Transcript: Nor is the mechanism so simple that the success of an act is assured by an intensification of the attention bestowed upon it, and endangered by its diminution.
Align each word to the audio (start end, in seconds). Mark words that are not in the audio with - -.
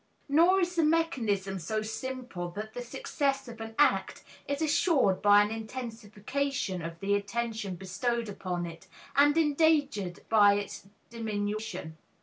Nor 0.27 0.61
is 0.61 0.75
the 0.77 0.83
mechanism 0.83 1.59
so 1.59 1.83
simple 1.83 2.49
that 2.53 2.73
the 2.73 2.81
success 2.81 3.47
of 3.47 3.61
an 3.61 3.75
act 3.77 4.23
is 4.47 4.59
assured 4.59 5.21
by 5.21 5.43
an 5.43 5.51
intensification 5.51 6.81
of 6.81 6.99
the 7.01 7.13
attention 7.13 7.75
bestowed 7.75 8.27
upon 8.27 8.65
it, 8.65 8.87
and 9.15 9.37
endangered 9.37 10.21
by 10.27 10.55
its 10.55 10.87
diminution. 11.11 11.97